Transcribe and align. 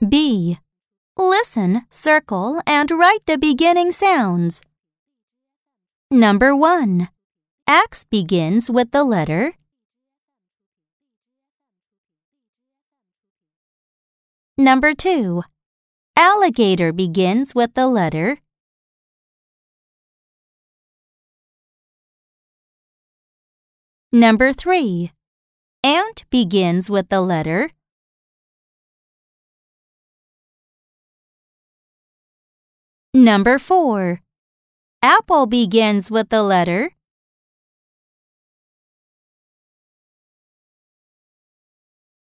B. 0.00 0.58
Listen, 1.16 1.86
circle, 1.88 2.60
and 2.66 2.90
write 2.90 3.24
the 3.26 3.38
beginning 3.38 3.92
sounds. 3.92 4.60
Number 6.10 6.54
1. 6.54 7.08
Axe 7.66 8.04
begins 8.04 8.70
with 8.70 8.90
the 8.90 9.02
letter 9.02 9.54
Number 14.58 14.92
2. 14.94 15.42
Alligator 16.16 16.92
begins 16.92 17.54
with 17.54 17.74
the 17.74 17.86
letter 17.86 18.38
Number 24.12 24.52
3. 24.52 25.10
Ant 25.82 26.24
begins 26.30 26.88
with 26.90 27.08
the 27.08 27.20
letter 27.20 27.70
Number 33.16 33.58
4. 33.58 34.20
Apple 35.02 35.46
begins 35.46 36.10
with 36.10 36.28
the 36.28 36.42
letter 36.42 36.90